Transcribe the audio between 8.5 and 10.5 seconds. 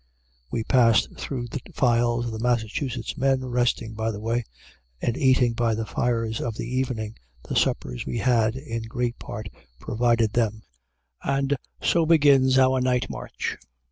in great part provided